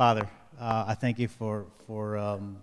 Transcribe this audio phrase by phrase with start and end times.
[0.00, 2.56] Father, uh, I thank you for, for, um,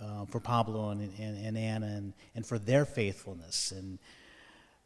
[0.00, 3.98] uh, for Pablo and, and, and Anna and, and for their faithfulness and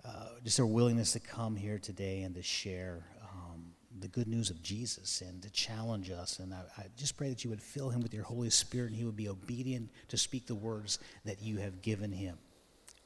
[0.04, 3.62] uh, just their willingness to come here today and to share um,
[4.00, 6.40] the good news of Jesus and to challenge us.
[6.40, 8.96] And I, I just pray that you would fill him with your Holy Spirit and
[8.96, 12.38] he would be obedient to speak the words that you have given him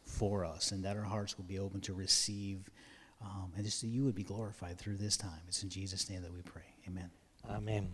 [0.07, 2.70] for us and that our hearts will be open to receive
[3.20, 5.41] um, and just that you would be glorified through this time.
[5.46, 6.62] It's in Jesus' name that we pray.
[6.88, 7.10] Amen.
[7.51, 7.88] Amen.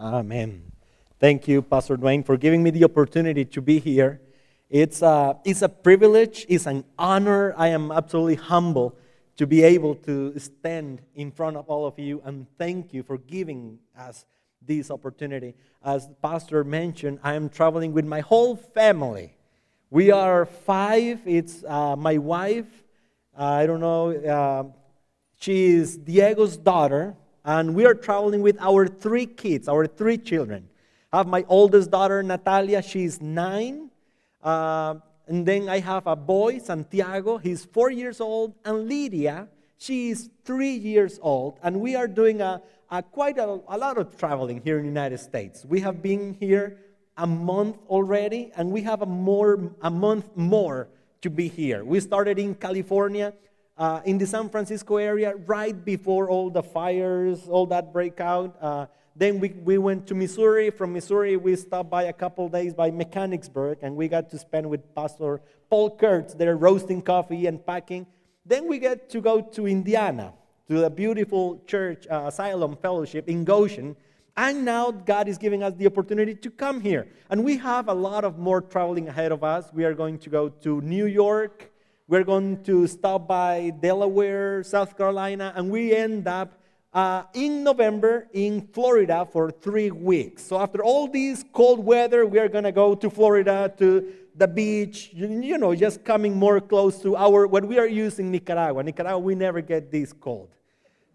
[0.00, 0.72] Amen.
[1.18, 4.22] Thank you, Pastor Dwayne, for giving me the opportunity to be here.
[4.70, 7.52] It's a, it's a privilege, it's an honor.
[7.54, 8.96] I am absolutely humble
[9.36, 13.18] to be able to stand in front of all of you and thank you for
[13.18, 14.24] giving us
[14.66, 15.54] this opportunity.
[15.84, 19.36] As Pastor mentioned, I am traveling with my whole family.
[19.90, 21.20] We are five.
[21.26, 22.84] It's uh, my wife.
[23.38, 24.12] Uh, I don't know.
[24.12, 24.64] Uh,
[25.38, 30.68] she is Diego's daughter and we are traveling with our three kids, our three children.
[31.12, 33.90] I have my oldest daughter, Natalia, she's nine.
[34.42, 40.10] Uh, and then I have a boy, Santiago, he's four years old, and Lydia, she
[40.10, 41.58] is three years old.
[41.62, 42.60] And we are doing a,
[42.90, 45.64] a quite a, a lot of traveling here in the United States.
[45.64, 46.78] We have been here
[47.16, 50.88] a month already, and we have a, more, a month more
[51.22, 51.84] to be here.
[51.84, 53.32] We started in California
[53.80, 58.54] uh, in the San Francisco area right before all the fires, all that breakout.
[58.60, 60.68] Uh, then we, we went to Missouri.
[60.68, 64.68] From Missouri, we stopped by a couple days by Mechanicsburg, and we got to spend
[64.68, 68.06] with Pastor Paul Kurtz there roasting coffee and packing.
[68.44, 70.34] Then we get to go to Indiana,
[70.68, 73.96] to the beautiful church, uh, Asylum Fellowship in Goshen.
[74.36, 77.08] And now God is giving us the opportunity to come here.
[77.30, 79.70] And we have a lot of more traveling ahead of us.
[79.72, 81.69] We are going to go to New York,
[82.10, 86.58] we're going to stop by Delaware, South Carolina, and we end up
[86.92, 90.42] uh, in November in Florida for three weeks.
[90.42, 94.48] So after all this cold weather, we are going to go to Florida to the
[94.48, 95.10] beach.
[95.12, 98.82] You know, just coming more close to our what we are using Nicaragua.
[98.82, 100.48] Nicaragua, we never get this cold.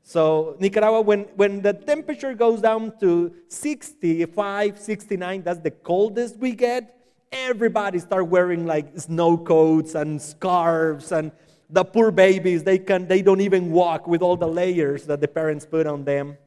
[0.01, 6.53] So Nicaragua, when, when the temperature goes down to 65, 69, that's the coldest we
[6.53, 6.94] get
[7.31, 11.31] everybody start wearing like snow coats and scarves and
[11.69, 15.27] the poor babies they can they don't even walk with all the layers that the
[15.27, 16.37] parents put on them.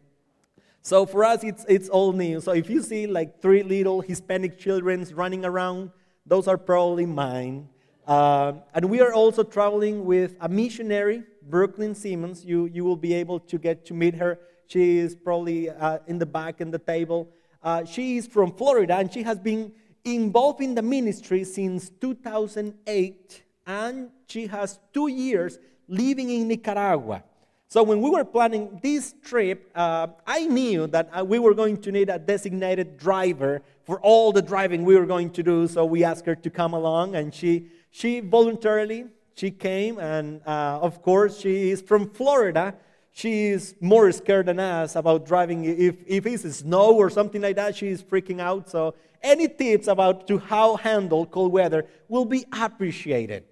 [0.83, 2.41] So for us it's it's all new.
[2.41, 5.91] So if you see like three little hispanic children running around
[6.27, 7.69] those are probably mine.
[8.06, 12.45] Uh, and we are also traveling with a missionary brooklyn simmons.
[12.45, 14.39] You you will be able to get to meet her.
[14.69, 17.28] She is probably uh, in the back in the table.
[17.62, 19.72] Uh, she is from florida and she has been
[20.14, 25.58] involved in the ministry since 2008, and she has two years
[25.88, 27.24] living in Nicaragua.
[27.70, 31.76] So when we were planning this trip, uh, I knew that uh, we were going
[31.82, 35.68] to need a designated driver for all the driving we were going to do.
[35.68, 39.04] So we asked her to come along, and she she voluntarily
[39.34, 42.74] she came, and uh, of course she is from Florida.
[43.18, 45.64] She is more scared than us about driving.
[45.64, 48.70] If if it's snow or something like that, she is freaking out.
[48.70, 53.42] So any tips about to how handle cold weather will be appreciated.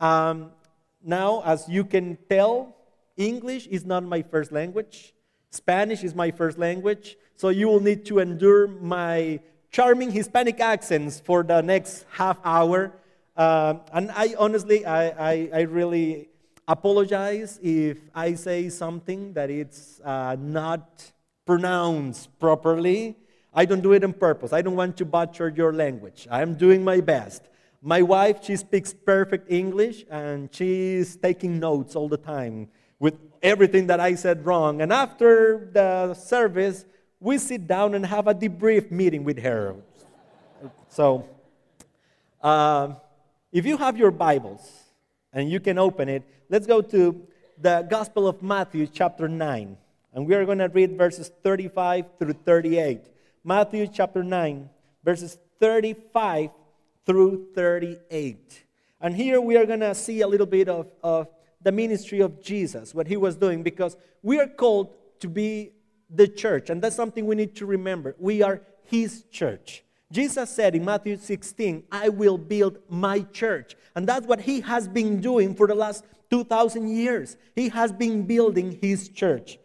[0.00, 0.52] Um,
[1.02, 2.76] now, as you can tell,
[3.16, 5.12] English is not my first language.
[5.50, 7.16] Spanish is my first language.
[7.34, 9.40] So you will need to endure my
[9.72, 12.92] charming Hispanic accents for the next half hour.
[13.36, 16.29] Um, and I honestly, I, I, I, really
[16.72, 21.12] apologize if I say something that it's uh, not
[21.44, 23.16] pronounced properly.
[23.52, 24.52] I don't do it on purpose.
[24.52, 26.28] I don't want to butcher your language.
[26.30, 27.42] I am doing my best.
[27.82, 33.86] My wife, she speaks perfect English and she's taking notes all the time with everything
[33.88, 34.82] that I said wrong.
[34.82, 36.84] And after the service,
[37.18, 39.74] we sit down and have a debrief meeting with her.
[40.88, 41.28] So,
[42.42, 42.94] uh,
[43.50, 44.70] if you have your Bibles
[45.32, 47.26] and you can open it, let's go to
[47.58, 49.76] the Gospel of Matthew, chapter 9.
[50.12, 53.02] And we are going to read verses 35 through 38.
[53.44, 54.68] Matthew chapter 9,
[55.04, 56.50] verses 35
[57.06, 58.64] through 38.
[59.00, 61.28] And here we are going to see a little bit of, of
[61.62, 65.70] the ministry of Jesus, what he was doing, because we are called to be
[66.10, 66.68] the church.
[66.68, 68.16] And that's something we need to remember.
[68.18, 69.84] We are his church.
[70.12, 73.76] Jesus said in Matthew 16, I will build my church.
[73.94, 77.36] And that's what he has been doing for the last 2,000 years.
[77.54, 79.58] He has been building his church.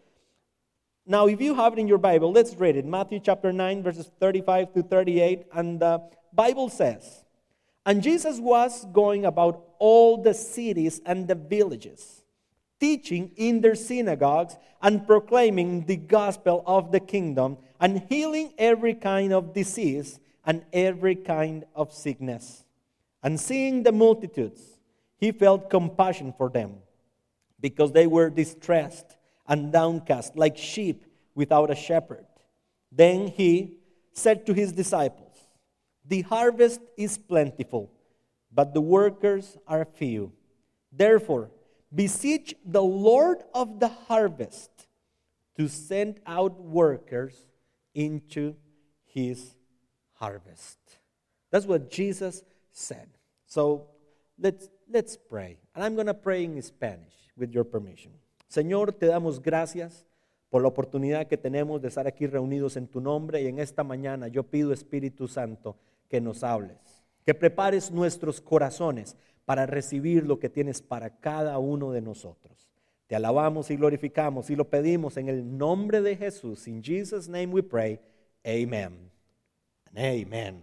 [1.07, 2.86] Now, if you have it in your Bible, let's read it.
[2.86, 5.45] Matthew chapter 9, verses 35 to 38.
[5.53, 6.01] And the
[6.33, 7.25] Bible says,
[7.86, 12.24] And Jesus was going about all the cities and the villages,
[12.80, 19.33] teaching in their synagogues and proclaiming the gospel of the kingdom and healing every kind
[19.33, 22.63] of disease and every kind of sickness.
[23.24, 24.62] And seeing the multitudes,
[25.18, 26.75] he felt compassion for them
[27.59, 32.25] because they were distressed and downcast like sheep without a shepherd.
[32.92, 33.77] Then he
[34.13, 35.33] said to his disciples,
[36.06, 37.91] The harvest is plentiful,
[38.53, 40.31] but the workers are few.
[40.91, 41.51] Therefore,
[41.94, 44.69] beseech the Lord of the harvest
[45.57, 47.48] to send out workers
[47.94, 48.56] into
[49.06, 49.56] his
[50.15, 50.79] harvest.
[51.51, 53.07] That's what Jesus said.
[53.45, 53.88] So
[54.38, 55.57] let's, let's pray.
[55.73, 58.12] And I'm going to pray in Spanish, with your permission.
[58.50, 60.06] Señor, te damos gracias
[60.50, 63.83] por la oportunidad que tenemos de estar aquí reunidos en tu nombre y en esta
[63.83, 65.75] mañana yo pido, Espíritu Santo,
[66.07, 66.77] que nos hables,
[67.25, 72.69] que prepares nuestros corazones para recibir lo que tienes para cada uno de nosotros.
[73.07, 76.67] Te alabamos y glorificamos y lo pedimos en el nombre de Jesús.
[76.67, 78.00] In Jesus' name we pray.
[78.45, 79.14] Amen.
[79.97, 80.62] Amen.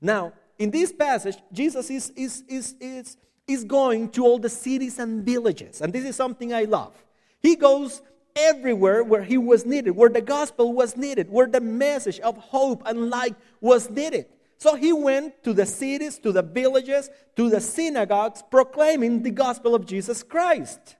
[0.00, 3.16] Now, in this passage, Jesus is, is, is, is,
[3.46, 5.80] is going to all the cities and villages.
[5.80, 6.94] And this is something I love.
[7.40, 8.02] He goes
[8.36, 12.82] everywhere where he was needed, where the gospel was needed, where the message of hope
[12.86, 14.26] and light was needed.
[14.58, 19.74] So he went to the cities, to the villages, to the synagogues, proclaiming the gospel
[19.74, 20.96] of Jesus Christ.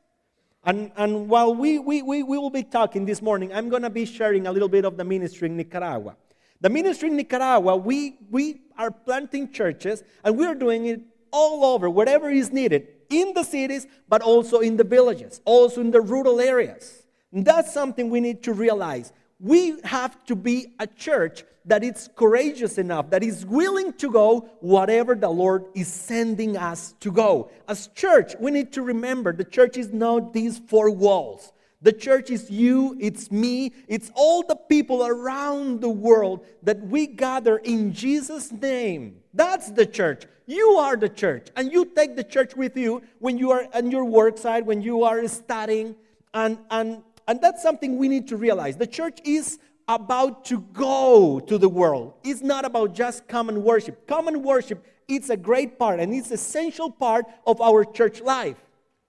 [0.65, 3.91] And, and while we, we, we, we will be talking this morning, I'm going to
[3.91, 6.17] be sharing a little bit of the ministry in Nicaragua.
[6.63, 11.01] The ministry in Nicaragua, we, we are planting churches and we're doing it
[11.33, 15.91] all over, wherever is needed, in the cities, but also in the villages, also in
[15.91, 17.03] the rural areas.
[17.33, 19.13] And that's something we need to realize.
[19.41, 24.49] We have to be a church that is courageous enough, that is willing to go
[24.61, 27.51] whatever the Lord is sending us to go.
[27.69, 31.53] As church, we need to remember the church is not these four walls.
[31.83, 37.09] The church is you, it's me, it's all the people around the world that we
[37.09, 39.17] gather in Jesus' name.
[39.35, 40.25] That's the church.
[40.47, 43.91] You are the church, and you take the church with you when you are on
[43.91, 45.97] your work side, when you are studying,
[46.35, 48.77] and, and, and that's something we need to realize.
[48.77, 49.59] The church is
[49.89, 52.15] about to go to the world.
[52.23, 54.07] It's not about just common worship.
[54.07, 58.57] Common worship, it's a great part and it's essential part of our church life.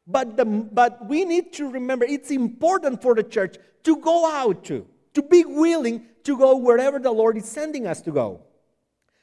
[0.06, 4.66] But, the, but we need to remember it's important for the church to go out
[4.66, 8.42] to, to be willing to go wherever the Lord is sending us to go.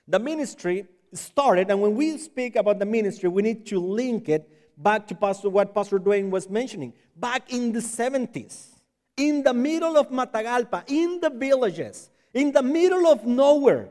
[0.09, 4.49] The ministry started, and when we speak about the ministry, we need to link it
[4.77, 6.93] back to Pastor, what Pastor Dwayne was mentioning.
[7.17, 8.69] Back in the 70s,
[9.17, 13.91] in the middle of Matagalpa, in the villages, in the middle of nowhere,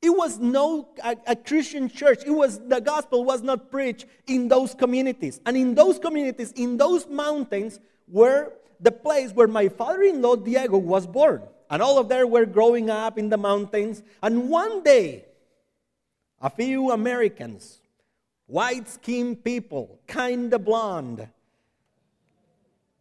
[0.00, 2.22] it was no a, a, Christian church.
[2.24, 5.40] It was the gospel was not preached in those communities.
[5.44, 11.06] And in those communities, in those mountains, were the place where my father-in-law Diego was
[11.06, 11.42] born.
[11.68, 14.02] And all of them were growing up in the mountains.
[14.22, 15.24] And one day,
[16.40, 17.80] a few Americans,
[18.46, 21.28] white-skinned people, kind of blonde.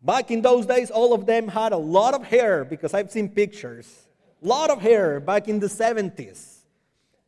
[0.01, 3.29] Back in those days, all of them had a lot of hair because I've seen
[3.29, 4.07] pictures.
[4.44, 6.56] A lot of hair back in the 70s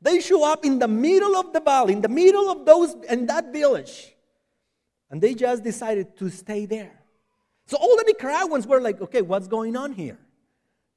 [0.01, 3.25] they show up in the middle of the valley, in the middle of those in
[3.25, 4.13] that village.
[5.09, 6.99] And they just decided to stay there.
[7.65, 10.17] So all the Nicaraguans were like, okay, what's going on here?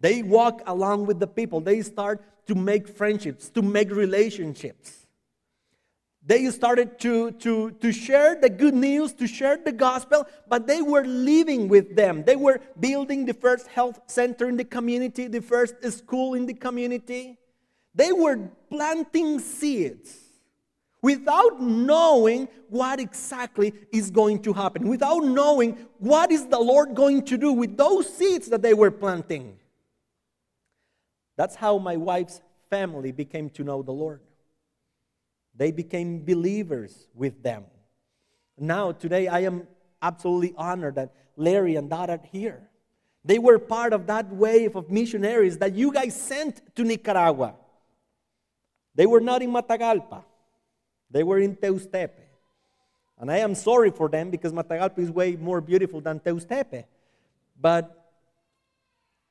[0.01, 1.61] They walk along with the people.
[1.61, 5.07] They start to make friendships, to make relationships.
[6.25, 10.81] They started to, to, to share the good news, to share the gospel, but they
[10.81, 12.23] were living with them.
[12.25, 16.55] They were building the first health center in the community, the first school in the
[16.55, 17.39] community.
[17.95, 20.19] They were planting seeds
[21.03, 27.25] without knowing what exactly is going to happen, without knowing what is the Lord going
[27.25, 29.59] to do with those seeds that they were planting.
[31.37, 34.21] That's how my wife's family became to know the Lord.
[35.55, 37.65] They became believers with them.
[38.59, 39.67] Now, today, I am
[40.01, 42.63] absolutely honored that Larry and Dot are here.
[43.25, 47.55] They were part of that wave of missionaries that you guys sent to Nicaragua.
[48.95, 50.25] They were not in Matagalpa,
[51.11, 52.11] they were in Teustepe.
[53.19, 56.85] And I am sorry for them because Matagalpa is way more beautiful than Teustepe.
[57.61, 58.03] But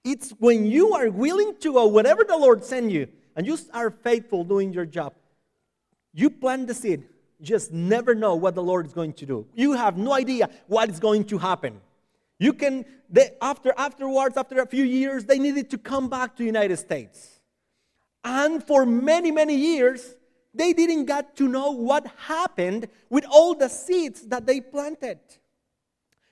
[0.04, 3.92] it's when you are willing to go wherever the Lord sends you and you are
[3.92, 5.14] faithful doing your job,
[6.14, 7.04] you plant the seed,
[7.42, 9.46] just never know what the Lord is going to do.
[9.56, 11.82] You have no idea what is going to happen.
[12.40, 16.44] You can, they, after, afterwards, after a few years, they needed to come back to
[16.44, 17.41] the United States.
[18.24, 20.16] And for many, many years,
[20.54, 25.20] they didn't get to know what happened with all the seeds that they planted.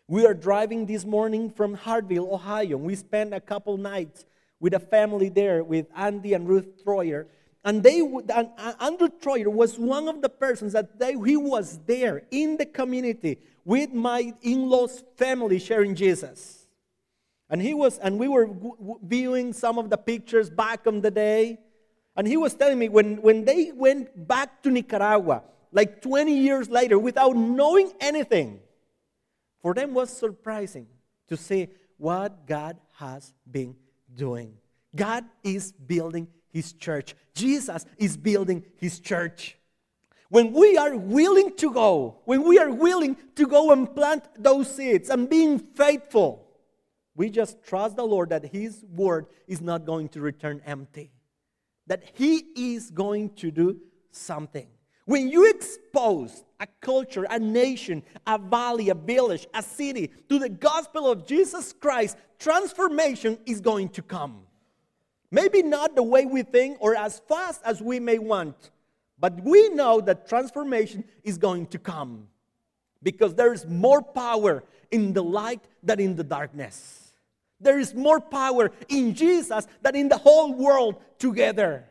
[0.08, 2.78] We are driving this morning from Hartville, Ohio.
[2.78, 4.26] We spent a couple nights
[4.60, 7.28] with a family there with Andy and Ruth Troyer.
[7.64, 12.24] And they, and Andrew Troyer was one of the persons that they, he was there
[12.32, 16.68] in the community with my in-laws family sharing Jesus.
[17.50, 18.50] And he was, and we were
[19.04, 21.60] viewing some of the pictures back in the day.
[22.20, 26.70] And he was telling me when, when they went back to Nicaragua, like 20 years
[26.70, 28.60] later, without knowing anything,
[29.62, 30.88] for them was surprising
[31.30, 33.74] to see what God has been
[34.14, 34.56] doing.
[34.94, 37.16] God is building his church.
[37.34, 39.58] Jesus is building his church.
[40.28, 44.76] When we are willing to go, when we are willing to go and plant those
[44.76, 46.50] seeds and being faithful,
[47.16, 51.14] we just trust the Lord that his word is not going to return empty,
[51.90, 53.78] that he is going to do
[54.12, 54.68] something.
[55.06, 60.50] When you expose a culture, a nation, a valley, a village, a city to the
[60.50, 64.44] gospel of Jesus Christ, transformation is going to come.
[65.32, 68.70] Maybe not the way we think or as fast as we may want,
[69.20, 72.28] but we know that transformation is going to come
[73.02, 76.99] because there is more power in the light than in the darkness.
[77.60, 81.86] There is more power in Jesus than in the whole world together.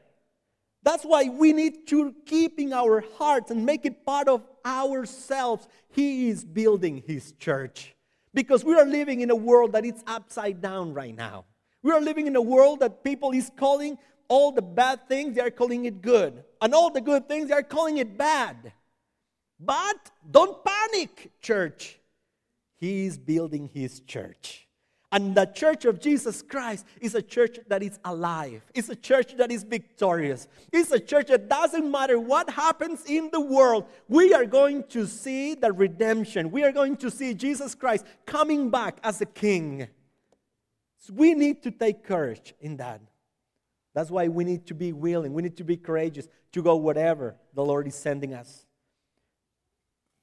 [0.82, 5.68] That's why we need to keep in our hearts and make it part of ourselves.
[5.90, 7.94] He is building his church.
[8.32, 11.44] Because we are living in a world that is upside down right now.
[11.82, 13.98] We are living in a world that people is calling
[14.28, 16.44] all the bad things, they are calling it good.
[16.60, 18.72] And all the good things, they are calling it bad.
[19.58, 21.98] But don't panic, church.
[22.76, 24.67] He is building his church.
[25.10, 28.60] And the church of Jesus Christ is a church that is alive.
[28.74, 30.48] It's a church that is victorious.
[30.70, 35.06] It's a church that doesn't matter what happens in the world, we are going to
[35.06, 36.50] see the redemption.
[36.50, 39.88] We are going to see Jesus Christ coming back as a king.
[40.98, 43.00] So we need to take courage in that.
[43.94, 47.34] That's why we need to be willing, we need to be courageous to go whatever
[47.54, 48.66] the Lord is sending us.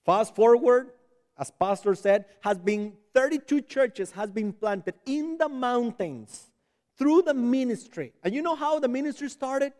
[0.05, 0.91] Fast forward,
[1.37, 6.51] as pastor said, has been 32 churches has been planted in the mountains
[6.97, 8.13] through the ministry.
[8.23, 9.73] And you know how the ministry started?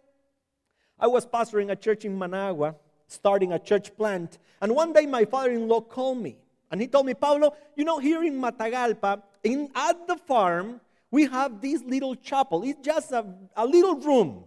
[1.00, 2.75] I was pastoring a church in Managua,
[3.07, 6.38] starting a church plant, and one day my father-in-law called me
[6.71, 10.81] and he told me, Pablo, you know, here in Matagalpa, in at the farm,
[11.12, 12.63] we have this little chapel.
[12.63, 14.43] It's just a, a little room.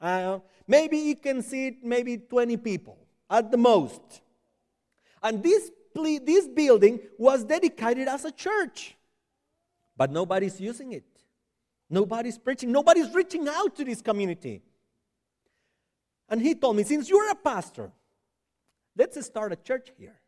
[0.00, 2.98] Uh, maybe you can seat maybe 20 people
[3.30, 4.02] at the most.
[5.22, 8.96] And this this building was dedicated as a church.
[9.96, 11.04] But nobody's using it.
[11.88, 12.72] Nobody's preaching.
[12.72, 14.62] Nobody's reaching out to this community.
[16.28, 17.92] And he told me, since you're a pastor,
[18.96, 20.18] let's start a church here.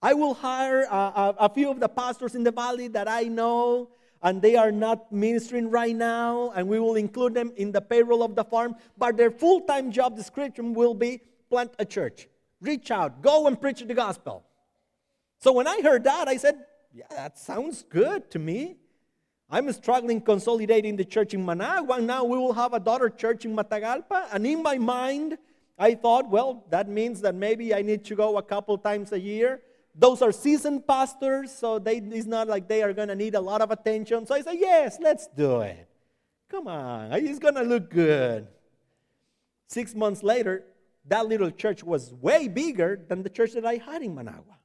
[0.00, 3.24] I will hire a, a, a, few of the pastors in the valley that I
[3.24, 3.90] know,
[4.22, 8.22] and they are not ministering right now, and we will include them in the payroll
[8.22, 8.74] of the farm.
[8.98, 12.26] But their full time job description will be plant a church,
[12.60, 14.44] reach out, go and preach the gospel.
[15.42, 16.54] So when I heard that, I said,
[16.94, 18.76] yeah, that sounds good to me.
[19.50, 22.00] I'm struggling consolidating the church in Managua.
[22.00, 24.28] Now we will have a daughter church in Matagalpa.
[24.32, 25.38] And in my mind,
[25.76, 29.18] I thought, well, that means that maybe I need to go a couple times a
[29.18, 29.60] year.
[29.96, 33.40] Those are seasoned pastors, so they, it's not like they are going to need a
[33.40, 34.24] lot of attention.
[34.26, 35.88] So I said, yes, let's do it.
[36.48, 38.46] Come on, it's going to look good.
[39.66, 40.64] Six months later,
[41.08, 44.58] that little church was way bigger than the church that I had in Managua.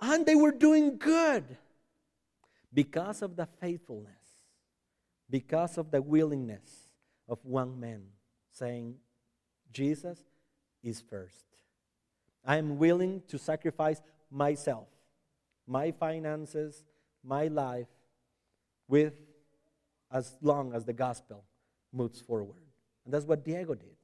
[0.00, 1.56] And they were doing good
[2.72, 4.12] because of the faithfulness,
[5.30, 6.90] because of the willingness
[7.28, 8.02] of one man
[8.52, 8.96] saying,
[9.72, 10.18] Jesus
[10.82, 11.46] is first.
[12.44, 14.00] I am willing to sacrifice
[14.30, 14.86] myself,
[15.66, 16.84] my finances,
[17.24, 17.88] my life,
[18.88, 19.14] with
[20.12, 21.44] as long as the gospel
[21.92, 22.62] moves forward.
[23.04, 23.95] And that's what Diego did.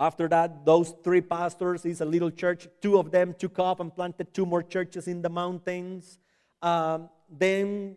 [0.00, 2.66] After that, those three pastors is a little church.
[2.80, 6.18] Two of them took off and planted two more churches in the mountains.
[6.62, 7.96] Um, then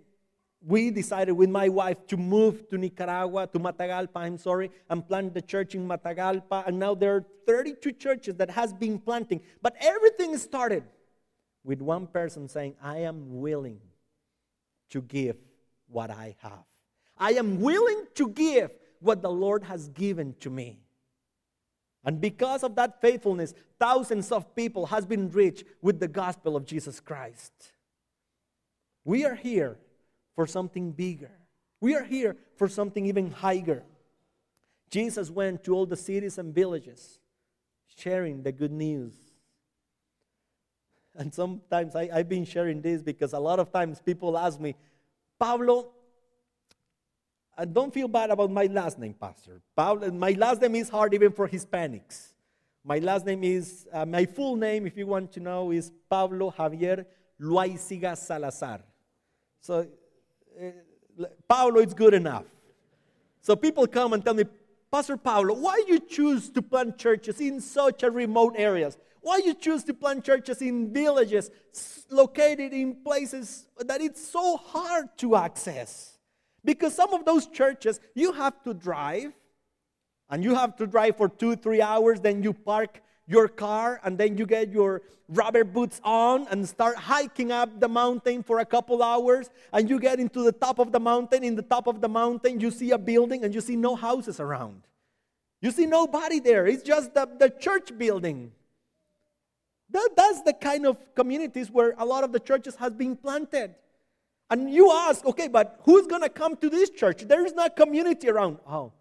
[0.66, 5.34] we decided with my wife to move to Nicaragua, to Matagalpa, I'm sorry, and plant
[5.34, 6.68] the church in Matagalpa.
[6.68, 9.40] And now there are 32 churches that has been planting.
[9.62, 10.84] But everything started
[11.64, 13.80] with one person saying, I am willing
[14.90, 15.38] to give
[15.88, 16.66] what I have.
[17.18, 20.83] I am willing to give what the Lord has given to me.
[22.06, 26.66] And because of that faithfulness, thousands of people has been reached with the gospel of
[26.66, 27.72] Jesus Christ.
[29.06, 29.78] We are here
[30.36, 31.32] for something bigger.
[31.80, 33.84] We are here for something even higher.
[34.90, 37.20] Jesus went to all the cities and villages
[37.96, 39.14] sharing the good news.
[41.16, 44.76] And sometimes I, I've been sharing this because a lot of times people ask me,
[45.40, 45.92] Pablo,
[47.58, 49.62] I don't feel bad about my last name, Pastor.
[49.76, 52.34] Pablo, my last name is hard even for Hispanics.
[52.84, 56.52] My last name is, uh, my full name, if you want to know, is Pablo
[56.58, 57.06] Javier
[57.40, 58.80] Luisiga Salazar.
[59.62, 59.88] So,
[60.60, 62.46] uh, Pablo is good enough.
[63.42, 64.46] So people come and tell me,
[64.92, 68.98] Pastor Pablo, why you choose to plant churches in such a remote areas?
[69.22, 71.50] Why you choose to plant churches in villages
[72.10, 76.13] located in places that it's so hard to access?
[76.66, 79.34] Because some of those churches you have to drive,
[80.30, 84.18] and you have to drive for two, three hours, then you park your car, and
[84.18, 88.66] then you get your rubber boots on and start hiking up the mountain for a
[88.66, 91.44] couple hours, and you get into the top of the mountain.
[91.44, 94.40] In the top of the mountain, you see a building, and you see no houses
[94.40, 94.84] around.
[95.62, 96.68] You see nobody there.
[96.68, 98.52] It's just the, the church building.
[99.90, 103.76] That, that's the kind of communities where a lot of the churches has been planted.
[104.54, 107.24] And you ask, okay, but who's going to come to this church?
[107.24, 108.60] There is no community around.
[108.68, 108.94] Oh,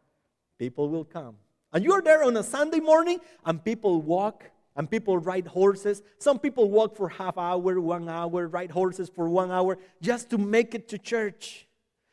[0.58, 1.36] people will come.
[1.74, 6.02] And you're there on a Sunday morning, and people walk, and people ride horses.
[6.16, 10.38] Some people walk for half hour, one hour, ride horses for one hour, just to
[10.38, 11.66] make it to church.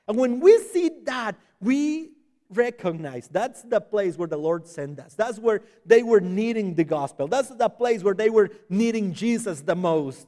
[0.09, 2.09] And when we see that, we
[2.49, 5.13] recognize that's the place where the Lord sent us.
[5.13, 7.29] That's where they were needing the gospel.
[7.29, 10.27] That's the place where they were needing Jesus the most.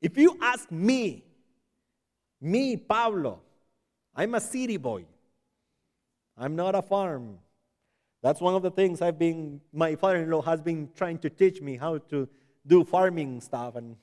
[0.00, 1.24] If you ask me,
[2.44, 3.40] me, Pablo,
[4.14, 5.06] I'm a city boy.
[6.36, 7.38] I'm not a farm.
[8.22, 11.30] That's one of the things I've been, my father in law has been trying to
[11.30, 12.28] teach me how to
[12.66, 13.96] do farming stuff, and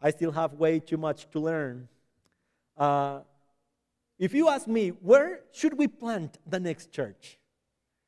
[0.00, 1.88] I still have way too much to learn.
[2.76, 3.20] Uh,
[4.18, 7.38] if you ask me, where should we plant the next church?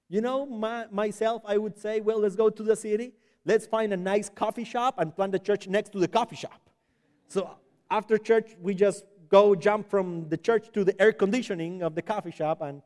[0.08, 3.12] You know, my, myself, I would say, well, let's go to the city.
[3.44, 6.60] Let's find a nice coffee shop and plant the church next to the coffee shop.
[7.28, 7.50] So
[7.90, 12.02] after church, we just go jump from the church to the air conditioning of the
[12.02, 12.60] coffee shop.
[12.62, 12.82] And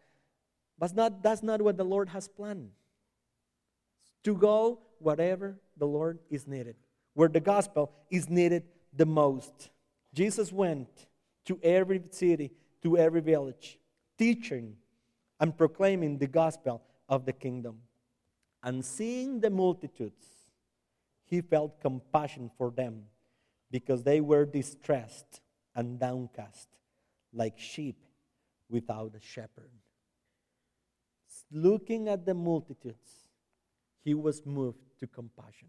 [0.78, 2.70] but not, that's not what the Lord has planned.
[4.24, 6.76] To go wherever the Lord is needed,
[7.14, 9.70] where the gospel is needed the most.
[10.14, 10.88] Jesus went
[11.46, 12.52] to every city
[12.82, 13.78] to every village,
[14.18, 14.76] teaching
[15.40, 17.78] and proclaiming the gospel of the kingdom.
[18.62, 20.24] And seeing the multitudes,
[21.24, 23.04] he felt compassion for them
[23.70, 25.40] because they were distressed
[25.74, 26.68] and downcast,
[27.32, 27.96] like sheep
[28.68, 29.70] without a shepherd.
[31.50, 33.28] Looking at the multitudes,
[34.02, 35.68] he was moved to compassion.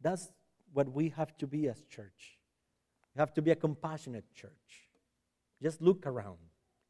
[0.00, 0.30] That's
[0.72, 2.38] what we have to be as church.
[3.14, 4.88] We have to be a compassionate church.
[5.62, 6.38] Just look around.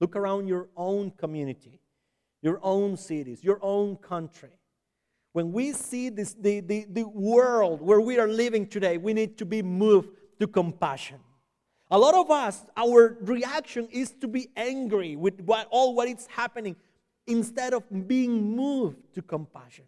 [0.01, 1.81] Look around your own community,
[2.43, 4.59] your own cities, your own country.
[5.33, 9.39] When we see this, the, the, the world where we are living today, we need
[9.39, 11.19] to be moved to compassion.
[11.91, 16.27] A lot of us, our reaction is to be angry with what, all what is
[16.27, 16.77] happening
[17.27, 19.85] instead of being moved to compassion.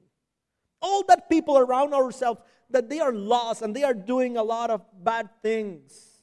[0.80, 4.70] All that people around ourselves, that they are lost and they are doing a lot
[4.70, 6.22] of bad things,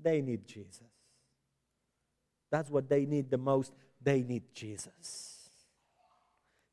[0.00, 0.82] they need Jesus.
[2.50, 3.72] That's what they need the most.
[4.02, 5.50] They need Jesus.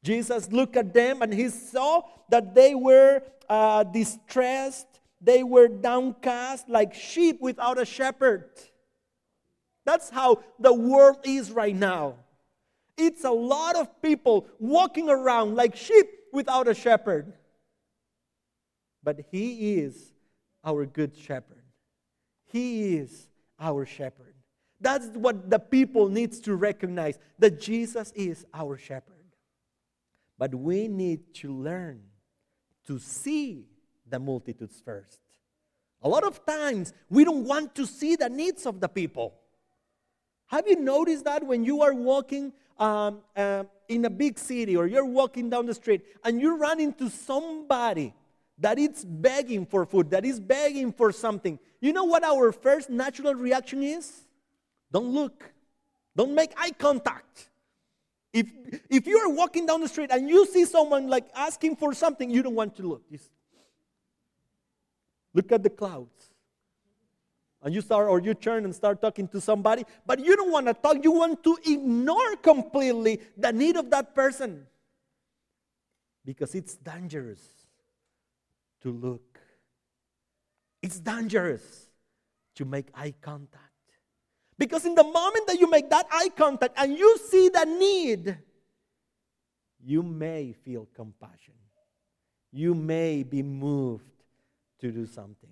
[0.04, 4.93] Jesus looked at them and he saw that they were uh, distressed,
[5.24, 8.50] they were downcast like sheep without a shepherd.
[9.86, 12.16] That's how the world is right now.
[12.98, 17.34] It's a lot of people walking around like sheep without a shepherd.
[19.02, 20.14] But he is
[20.64, 21.64] our good shepherd.
[22.52, 23.28] He is
[23.60, 24.36] our shepherd.
[24.80, 29.14] That's what the people needs to recognize that Jesus is our shepherd.
[30.38, 32.02] But we need to learn
[32.88, 33.68] to see
[34.10, 35.20] the multitudes first.
[36.02, 39.34] A lot of times we don't want to see the needs of the people.
[40.48, 44.88] Have you noticed that when you are walking um, uh, in a big city or
[44.88, 48.14] you're walking down the street and you run into somebody
[48.60, 52.90] that is begging for food, that is begging for something, you know what our first
[52.90, 54.26] natural reaction is?
[54.92, 55.52] Don't look.
[56.16, 57.50] Don't make eye contact.
[58.32, 58.52] If,
[58.90, 62.30] if you are walking down the street and you see someone like asking for something,
[62.30, 63.04] you don't want to look.
[65.34, 66.32] Look at the clouds.
[67.62, 70.68] And you start, or you turn and start talking to somebody, but you don't want
[70.68, 70.98] to talk.
[71.02, 74.68] You want to ignore completely the need of that person.
[76.26, 77.42] Because it's dangerous
[78.82, 79.40] to look,
[80.82, 81.88] it's dangerous
[82.56, 83.62] to make eye contact.
[84.58, 88.38] Because in the moment that you make that eye contact and you see the need,
[89.84, 91.54] you may feel compassion.
[92.52, 94.13] You may be moved
[94.84, 95.50] to do something.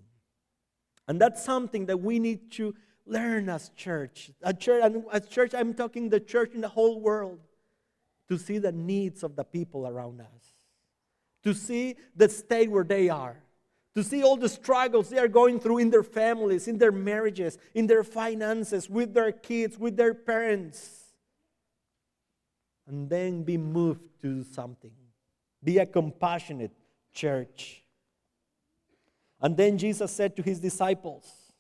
[1.07, 4.29] And that's something that we need to learn as church.
[4.43, 7.39] A church as church, I'm talking the church in the whole world,
[8.27, 10.45] to see the needs of the people around us,
[11.43, 13.37] to see the state where they are,
[13.95, 17.57] to see all the struggles they are going through in their families, in their marriages,
[17.73, 21.05] in their finances, with their kids, with their parents.
[22.87, 24.91] And then be moved to do something.
[25.63, 26.71] Be a compassionate
[27.13, 27.83] church.
[29.41, 31.54] And then Jesus said to his disciples,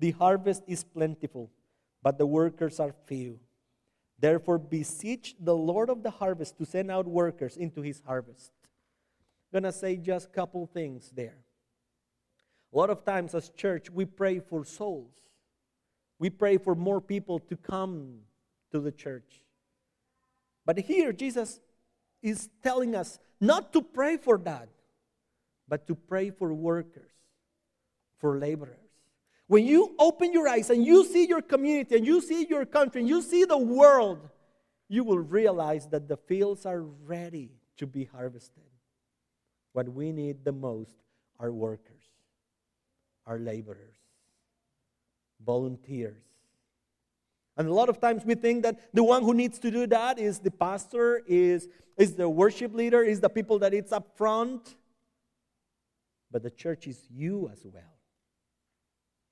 [0.00, 1.50] The harvest is plentiful,
[2.02, 3.38] but the workers are few.
[4.18, 8.52] Therefore, beseech the Lord of the harvest to send out workers into his harvest.
[9.52, 11.38] I'm going to say just a couple things there.
[12.72, 15.12] A lot of times, as church, we pray for souls.
[16.18, 18.20] We pray for more people to come
[18.70, 19.42] to the church.
[20.64, 21.60] But here, Jesus
[22.22, 24.68] is telling us not to pray for that,
[25.72, 27.14] but to pray for workers,
[28.18, 28.76] for laborers.
[29.46, 33.00] When you open your eyes and you see your community and you see your country
[33.00, 34.28] and you see the world,
[34.90, 38.68] you will realize that the fields are ready to be harvested.
[39.72, 40.94] What we need the most
[41.40, 42.04] are workers,
[43.26, 43.96] are laborers,
[45.42, 46.26] volunteers.
[47.56, 50.18] And a lot of times we think that the one who needs to do that
[50.18, 54.74] is the pastor, is, is the worship leader, is the people that it's up front.
[56.32, 57.98] But the church is you as well.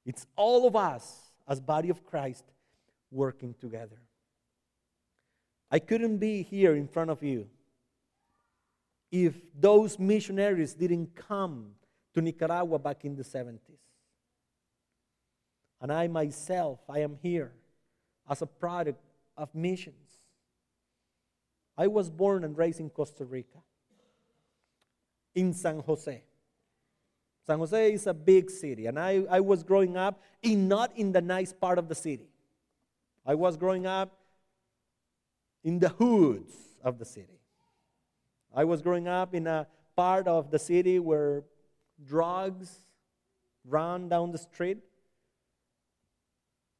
[0.05, 2.45] It's all of us as body of Christ
[3.11, 4.01] working together.
[5.71, 7.49] I couldn't be here in front of you
[9.11, 11.73] if those missionaries didn't come
[12.15, 13.59] to Nicaragua back in the 70s.
[15.81, 17.53] And I myself, I am here
[18.29, 19.01] as a product
[19.37, 20.21] of missions.
[21.77, 23.59] I was born and raised in Costa Rica,
[25.35, 26.23] in San Jose.
[27.51, 31.11] San Jose is a big city, and I, I was growing up in not in
[31.11, 32.29] the nice part of the city.
[33.27, 34.17] I was growing up
[35.65, 37.41] in the hoods of the city.
[38.55, 41.43] I was growing up in a part of the city where
[42.07, 42.87] drugs
[43.65, 44.79] ran down the street,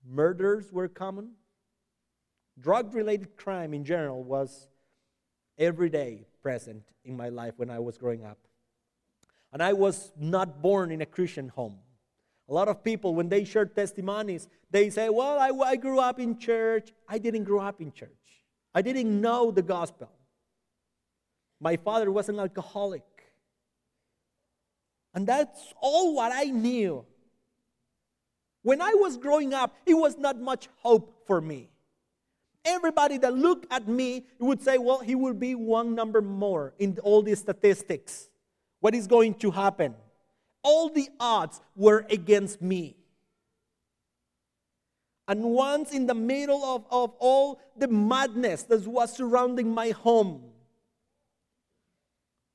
[0.09, 1.33] murders were common,
[2.61, 4.69] Drug related crime in general was
[5.59, 8.39] every day present in my life when I was growing up.
[9.53, 11.79] And I was not born in a Christian home.
[12.49, 16.19] A lot of people, when they share testimonies, they say, Well, I, I grew up
[16.19, 16.93] in church.
[17.09, 18.11] I didn't grow up in church,
[18.75, 20.11] I didn't know the gospel.
[21.61, 23.05] My father was an alcoholic.
[25.13, 27.05] And that's all what I knew.
[28.63, 31.71] When I was growing up, it was not much hope for me.
[32.65, 36.99] Everybody that looked at me would say, well, he will be one number more in
[37.03, 38.30] all these statistics.
[38.81, 39.95] What is going to happen?
[40.63, 42.97] All the odds were against me.
[45.29, 50.43] And once in the middle of, of all the madness that was surrounding my home,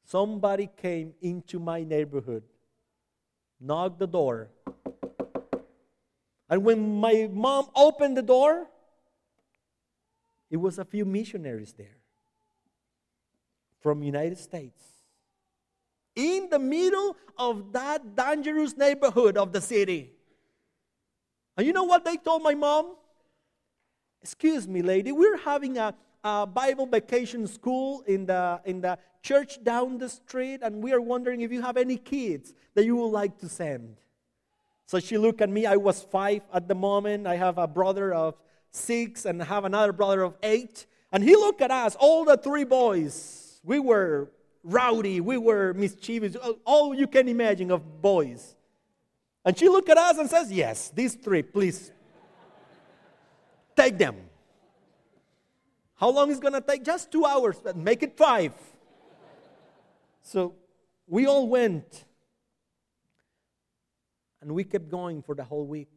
[0.03, 2.43] somebody came into my neighborhood,
[3.61, 4.49] knocked the door.
[6.49, 8.67] And when my mom opened the door,
[10.49, 11.97] it was a few missionaries there
[13.79, 14.83] from United States.
[16.15, 20.11] In the middle of that dangerous neighborhood of the city.
[21.57, 22.95] And you know what they told my mom?
[24.21, 29.63] Excuse me, lady, we're having a, a Bible vacation school in the, in the church
[29.63, 33.07] down the street, and we are wondering if you have any kids that you would
[33.07, 33.97] like to send.
[34.85, 35.65] So she looked at me.
[35.65, 37.27] I was five at the moment.
[37.27, 38.35] I have a brother of
[38.71, 40.85] six and have another brother of eight.
[41.11, 43.59] And he looked at us, all the three boys.
[43.63, 44.29] We were
[44.65, 48.55] rowdy, we were mischievous, all you can imagine of boys.
[49.45, 51.91] And she looked at us and says, Yes, these three, please.
[53.75, 54.15] Take them.
[55.95, 56.83] How long is to take?
[56.83, 58.53] Just two hours, but make it five.
[60.21, 60.55] So
[61.07, 62.05] we all went.
[64.41, 65.89] And we kept going for the whole week.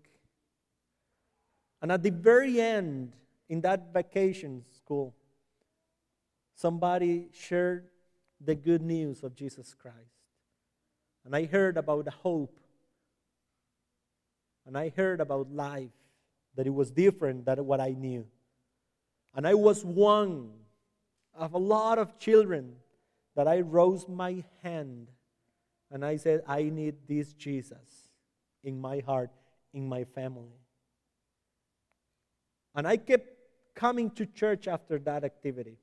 [1.81, 3.13] And at the very end,
[3.49, 5.15] in that vacation school,
[6.55, 7.87] somebody shared
[8.41, 9.97] the good news of Jesus Christ.
[11.25, 12.59] And I heard about the hope.
[14.67, 15.91] And I heard about life,
[16.57, 18.27] that it was different than what I knew.
[19.35, 20.51] And I was one
[21.35, 22.77] of a lot of children
[23.35, 25.09] that I rose my hand
[25.91, 28.11] and I said, I need this Jesus
[28.63, 29.31] in my heart,
[29.73, 30.53] in my family.
[32.75, 33.27] And I kept
[33.75, 35.79] coming to church after that activity.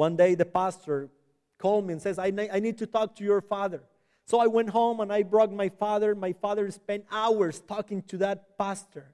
[0.00, 1.10] One day, the pastor
[1.58, 3.82] called me and says, I, I need to talk to your father.
[4.24, 6.14] So I went home and I brought my father.
[6.14, 9.12] My father spent hours talking to that pastor.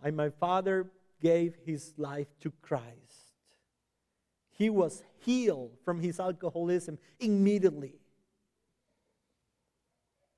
[0.00, 3.34] And my father gave his life to Christ.
[4.52, 7.96] He was healed from his alcoholism immediately.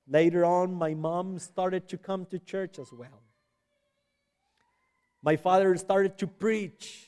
[0.07, 3.21] Later on, my mom started to come to church as well.
[5.21, 7.06] My father started to preach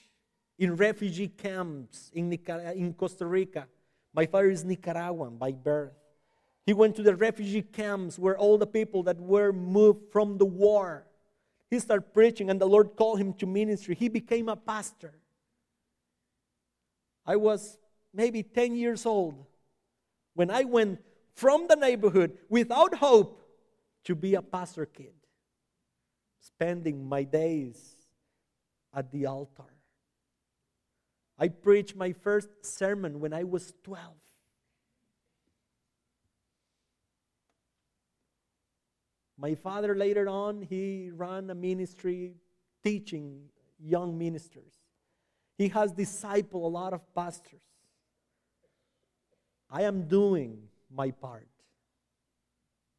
[0.59, 3.65] in refugee camps in, Nicar- in Costa Rica.
[4.13, 5.93] My father is Nicaraguan by birth.
[6.65, 10.45] He went to the refugee camps where all the people that were moved from the
[10.45, 11.07] war.
[11.71, 13.95] He started preaching, and the Lord called him to ministry.
[13.95, 15.13] He became a pastor.
[17.25, 17.77] I was
[18.13, 19.45] maybe 10 years old
[20.33, 20.99] when I went
[21.35, 23.41] from the neighborhood without hope
[24.03, 25.13] to be a pastor kid,
[26.41, 27.95] spending my days
[28.93, 29.63] at the altar.
[31.39, 34.03] I preached my first sermon when I was 12.
[39.37, 42.33] My father later on, he ran a ministry
[42.83, 43.45] teaching
[43.79, 44.73] young ministers.
[45.57, 47.63] He has discipled a lot of pastors.
[49.69, 51.47] I am doing my part.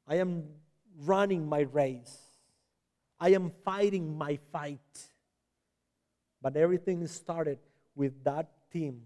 [0.09, 0.45] I am
[0.97, 2.17] running my race.
[3.19, 5.09] I am fighting my fight.
[6.41, 7.59] But everything started
[8.01, 9.03] with that team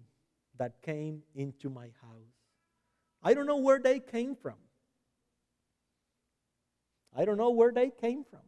[0.57, 2.37] that came into my house.
[3.25, 4.55] I don't know where they came from.
[7.17, 8.47] I don't know where they came from.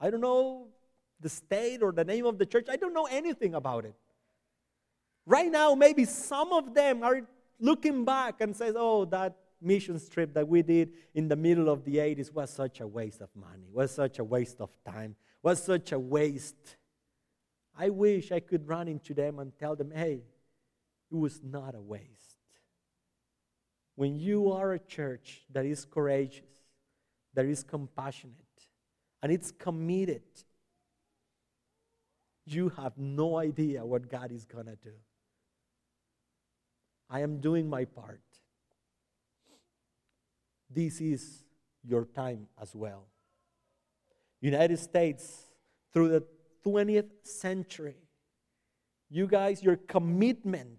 [0.00, 0.66] I don't know
[1.20, 2.66] the state or the name of the church.
[2.68, 3.94] I don't know anything about it.
[5.24, 7.20] Right now, maybe some of them are
[7.60, 11.84] looking back and says, "Oh, that mission trip that we did in the middle of
[11.84, 15.62] the 80s was such a waste of money, was such a waste of time, was
[15.62, 16.77] such a waste."
[17.80, 20.24] I wish I could run into them and tell them, "Hey,
[21.10, 22.36] it was not a waste."
[23.94, 26.44] When you are a church that is courageous,
[27.34, 28.68] that is compassionate,
[29.22, 30.44] and it's committed,
[32.44, 34.94] you have no idea what God is going to do.
[37.08, 38.22] I am doing my part.
[40.68, 41.44] This is
[41.82, 43.06] your time as well.
[44.40, 45.50] United States,
[45.92, 46.26] through the
[46.64, 47.96] 20th century,
[49.10, 50.78] you guys, your commitment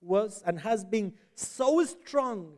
[0.00, 2.54] was and has been so strong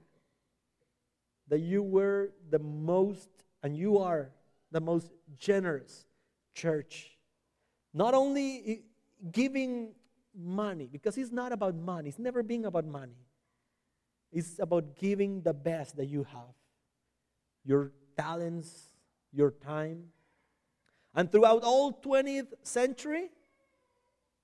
[1.48, 3.28] that you were the most,
[3.62, 4.30] and you are
[4.70, 6.06] the most generous
[6.54, 7.18] church.
[7.92, 8.84] Not only
[9.32, 9.94] giving
[10.34, 13.26] money, because it's not about money, it's never been about money.
[14.32, 16.54] It's about giving the best that you have
[17.64, 18.94] your talents,
[19.32, 20.04] your time.
[21.14, 23.30] And throughout all 20th century,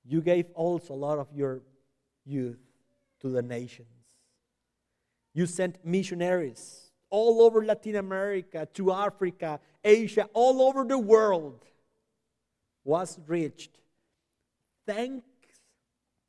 [0.05, 1.63] you gave also a lot of your
[2.25, 2.59] youth
[3.21, 3.89] to the nations.
[5.33, 11.65] You sent missionaries all over Latin America, to Africa, Asia, all over the world
[12.85, 13.79] was reached
[14.87, 15.27] thanks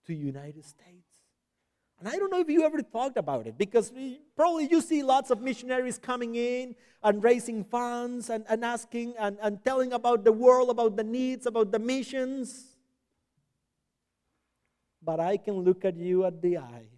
[0.05, 1.06] to United States.
[1.99, 3.91] And I don't know if you ever thought about it because
[4.35, 9.37] probably you see lots of missionaries coming in and raising funds and, and asking and,
[9.41, 12.77] and telling about the world, about the needs, about the missions.
[15.01, 16.89] But I can look at you at the eye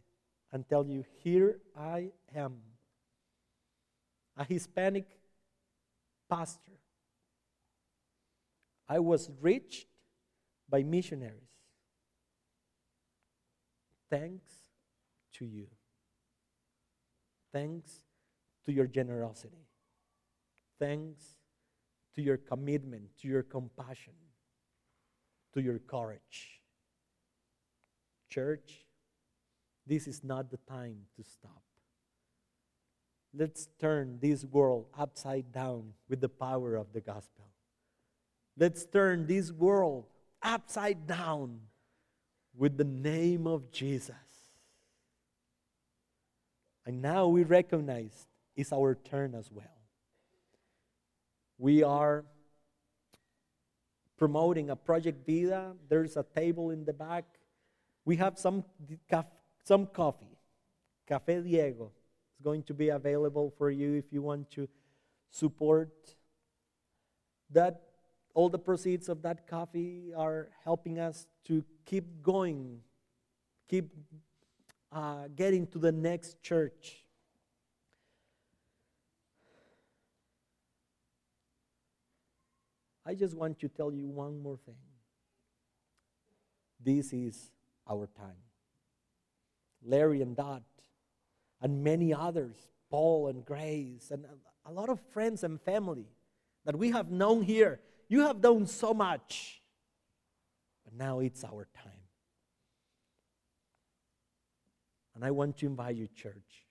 [0.51, 2.57] and tell you, here I am
[4.35, 5.05] a Hispanic
[6.29, 6.73] pastor.
[8.89, 9.87] I was reached
[10.69, 11.43] by missionaries.
[14.09, 14.58] Thanks
[15.39, 15.67] to you.
[17.51, 18.01] Thanks
[18.65, 19.65] to your generosity.
[20.79, 21.23] Thanks
[22.15, 24.13] to your commitment, to your compassion,
[25.53, 26.61] to your courage.
[28.29, 28.85] Church,
[29.87, 31.63] this is not the time to stop.
[33.33, 37.45] Let's turn this world upside down with the power of the gospel.
[38.57, 40.05] Let's turn this world
[40.41, 41.59] upside down
[42.55, 44.15] with the name of Jesus.
[46.85, 49.65] And now we recognize it's our turn as well.
[51.57, 52.25] We are
[54.17, 55.73] promoting a Project Vida.
[55.87, 57.25] There's a table in the back.
[58.05, 58.63] We have some,
[59.63, 60.37] some coffee,
[61.09, 61.91] Café Diego.
[62.31, 64.67] It's going to be available for you if you want to
[65.29, 66.15] support
[67.51, 67.81] that.
[68.35, 72.79] All the proceeds of that coffee are helping us to keep going,
[73.67, 73.89] keep
[74.91, 77.03] uh, getting to the next church.
[83.05, 84.75] I just want to tell you one more thing.
[86.83, 87.51] This is
[87.89, 88.43] our time.
[89.83, 90.63] Larry and Dot
[91.61, 92.55] and many others
[92.89, 94.25] Paul and Grace and
[94.65, 96.07] a lot of friends and family
[96.65, 97.79] that we have known here.
[98.07, 99.61] You have done so much,
[100.83, 101.98] but now it's our time.
[105.19, 106.65] And I want to invite you, church,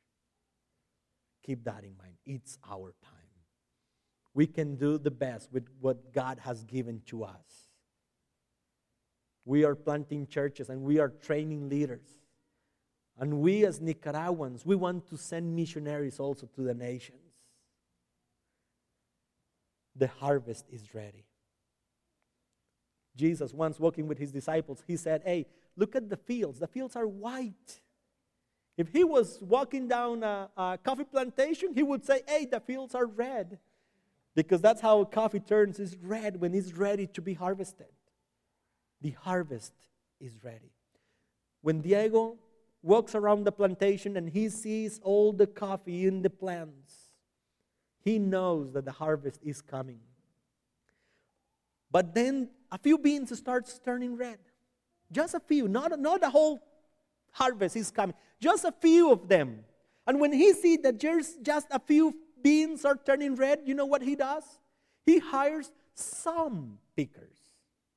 [1.44, 2.14] keep that in mind.
[2.24, 3.12] It's our time.
[4.32, 7.68] We can do the best with what God has given to us.
[9.44, 12.06] We are planting churches and we are training leaders.
[13.18, 17.34] And we, as Nicaraguans, we want to send missionaries also to the nations.
[19.94, 21.26] The harvest is ready.
[23.14, 25.44] Jesus, once walking with his disciples, he said, Hey,
[25.76, 26.58] look at the fields.
[26.58, 27.82] The fields are white.
[28.78, 32.94] If he was walking down a, a, coffee plantation, he would say, Hey, the fields
[32.94, 33.58] are red.
[34.36, 37.88] Because that's how coffee turns, is red when it's ready to be harvested.
[39.00, 39.72] The harvest
[40.20, 40.70] is ready.
[41.60, 42.36] When Diego
[42.80, 47.10] walks around the plantation and he sees all the coffee in the plants,
[48.04, 49.98] he knows that the harvest is coming.
[51.90, 54.38] But then a few beans starts turning red.
[55.10, 56.60] Just a few, not, not the whole
[57.38, 58.14] harvest is coming.
[58.40, 59.64] Just a few of them.
[60.06, 63.86] And when he sees that there's just a few beans are turning red, you know
[63.86, 64.44] what he does?
[65.06, 67.38] He hires some pickers.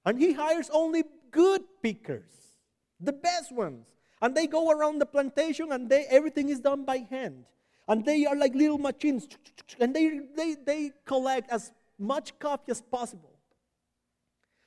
[0.05, 2.31] And he hires only good pickers,
[2.99, 3.85] the best ones.
[4.21, 7.45] And they go around the plantation and they, everything is done by hand.
[7.87, 9.27] And they are like little machines.
[9.79, 13.33] And they, they, they collect as much coffee as possible.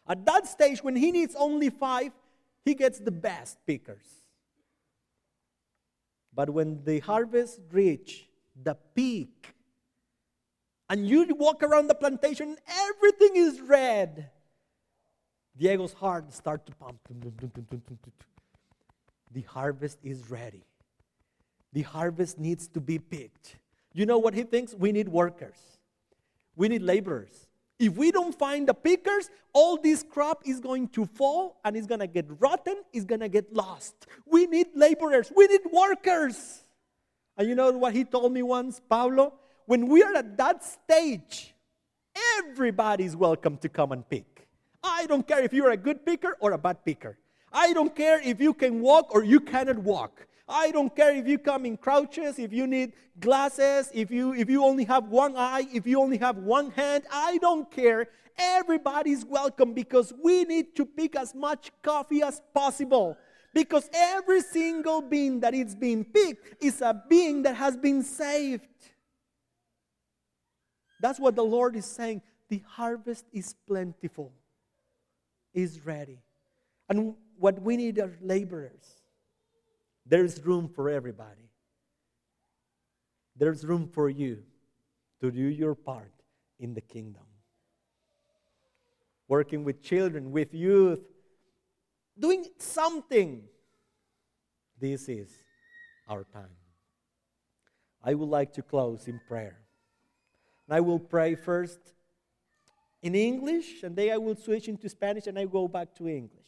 [0.06, 2.12] At that stage, when he needs only five,
[2.64, 4.23] he gets the best pickers.
[6.34, 8.28] But when the harvest reach
[8.62, 9.54] the peak,
[10.90, 14.30] and you walk around the plantation, everything is red.
[15.56, 16.98] Diego's heart starts to pump.
[19.32, 20.64] The harvest is ready.
[21.72, 23.56] The harvest needs to be picked.
[23.92, 24.74] You know what he thinks?
[24.74, 25.56] We need workers.
[26.56, 27.46] We need laborers.
[27.84, 31.86] If we don't find the pickers, all this crop is going to fall and it's
[31.86, 34.06] going to get rotten, it's going to get lost.
[34.24, 36.64] We need laborers, we need workers.
[37.36, 39.34] And you know what he told me once, Pablo?
[39.66, 41.54] When we are at that stage,
[42.38, 44.48] everybody's welcome to come and pick.
[44.82, 47.18] I don't care if you're a good picker or a bad picker.
[47.52, 50.26] I don't care if you can walk or you cannot walk.
[50.46, 54.50] I don't care if you come in crouches, if you need glasses, if you if
[54.50, 57.04] you only have one eye, if you only have one hand.
[57.10, 58.08] I don't care.
[58.36, 63.16] Everybody's welcome because we need to pick as much coffee as possible.
[63.54, 68.66] Because every single bean that is being picked is a bean that has been saved.
[71.00, 72.22] That's what the Lord is saying.
[72.48, 74.32] The harvest is plentiful,
[75.54, 76.18] is ready.
[76.88, 78.93] And what we need are laborers.
[80.06, 81.50] There's room for everybody.
[83.36, 84.42] There's room for you
[85.20, 86.12] to do your part
[86.58, 87.22] in the kingdom.
[89.26, 91.00] Working with children, with youth,
[92.18, 93.42] doing something.
[94.78, 95.30] This is
[96.08, 96.56] our time.
[98.02, 99.58] I would like to close in prayer.
[100.66, 101.80] And I will pray first
[103.02, 106.44] in English, and then I will switch into Spanish and I go back to English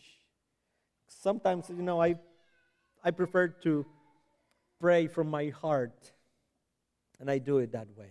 [1.09, 2.17] sometimes, you know, I,
[3.03, 3.87] I prefer to
[4.81, 6.13] pray from my heart,
[7.21, 8.11] and I do it that way.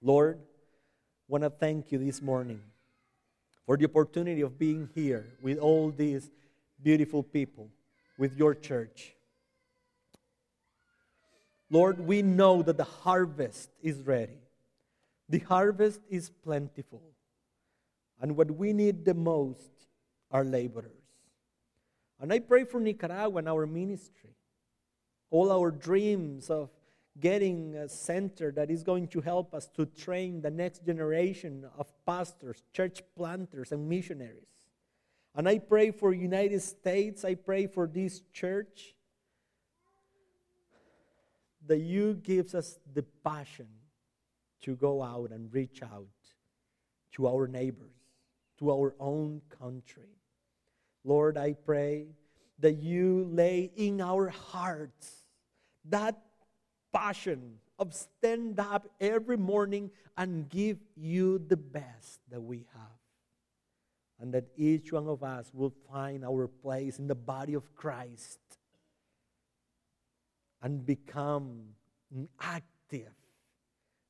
[0.00, 2.60] Lord, I want to thank you this morning
[3.66, 6.30] for the opportunity of being here with all these
[6.82, 7.68] beautiful people,
[8.18, 9.14] with your church.
[11.70, 14.38] Lord, we know that the harvest is ready.
[15.28, 17.02] The harvest is plentiful.
[18.20, 19.70] And what we need the most
[20.30, 20.97] are laborers.
[22.20, 24.34] And I pray for Nicaragua and our ministry.
[25.30, 26.70] All our dreams of
[27.20, 31.86] getting a center that is going to help us to train the next generation of
[32.06, 34.46] pastors, church planters, and missionaries.
[35.34, 37.24] And I pray for United States.
[37.24, 38.94] I pray for this church
[41.66, 43.68] that you gives us the passion
[44.62, 46.08] to go out and reach out
[47.12, 47.94] to our neighbors,
[48.58, 50.17] to our own country.
[51.04, 52.06] Lord, I pray
[52.58, 55.24] that you lay in our hearts
[55.86, 56.18] that
[56.92, 62.84] passion of stand up every morning and give you the best that we have.
[64.20, 68.40] And that each one of us will find our place in the body of Christ
[70.60, 71.60] and become
[72.40, 73.12] active,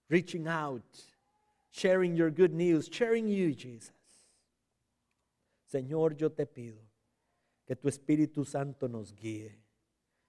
[0.09, 0.83] reaching out,
[1.71, 3.91] sharing your good news, sharing you, Jesus.
[5.69, 6.81] Señor, yo te pido
[7.67, 9.63] que tu Espíritu Santo nos guíe,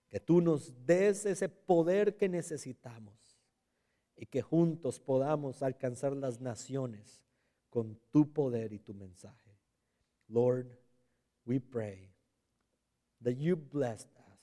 [0.10, 3.40] Que tú nos des ese poder que necesitamos
[4.16, 7.24] y que juntos podamos alcanzar las naciones
[7.70, 9.56] con tu poder y tu mensaje.
[10.28, 10.76] Lord,
[11.46, 12.10] we pray
[13.22, 14.40] that you bless us,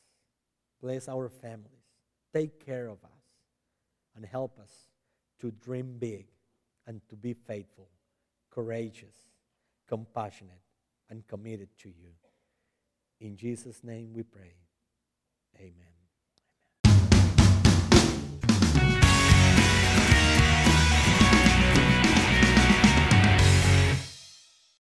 [0.80, 1.84] bless our families,
[2.32, 3.42] take care of us,
[4.14, 4.88] and help us
[5.40, 6.28] to dream big
[6.86, 7.88] and to be faithful,
[8.50, 9.16] courageous,
[9.88, 10.65] compassionate,
[11.10, 12.12] and committed to you.
[13.20, 14.54] In Jesus' name we pray.
[15.58, 15.95] Amen.